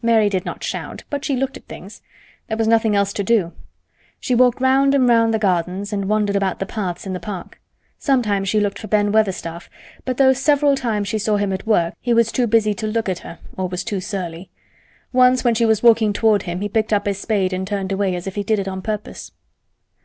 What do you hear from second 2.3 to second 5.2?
There was nothing else to do. She walked round and